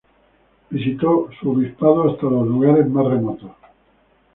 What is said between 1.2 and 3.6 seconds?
su obispado hasta los lugares más remotos.